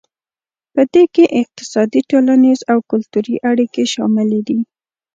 [0.73, 4.59] پدې کې اقتصادي ټولنیز او کلتوري اړیکې شاملې دي